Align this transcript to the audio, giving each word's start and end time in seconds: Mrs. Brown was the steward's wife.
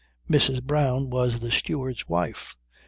Mrs. 0.27 0.63
Brown 0.63 1.11
was 1.11 1.41
the 1.41 1.51
steward's 1.51 2.09
wife. 2.09 2.57